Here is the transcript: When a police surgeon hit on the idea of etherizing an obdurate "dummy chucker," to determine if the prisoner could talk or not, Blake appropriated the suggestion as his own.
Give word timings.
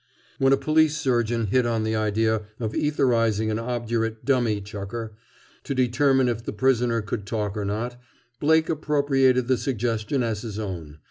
When 0.39 0.51
a 0.51 0.57
police 0.57 0.97
surgeon 0.97 1.45
hit 1.45 1.63
on 1.63 1.83
the 1.83 1.95
idea 1.95 2.41
of 2.59 2.73
etherizing 2.73 3.51
an 3.51 3.59
obdurate 3.59 4.25
"dummy 4.25 4.59
chucker," 4.59 5.13
to 5.63 5.75
determine 5.75 6.27
if 6.27 6.41
the 6.43 6.53
prisoner 6.53 7.03
could 7.03 7.27
talk 7.27 7.55
or 7.55 7.65
not, 7.65 8.01
Blake 8.39 8.67
appropriated 8.67 9.47
the 9.47 9.57
suggestion 9.57 10.23
as 10.23 10.41
his 10.41 10.57
own. 10.57 10.97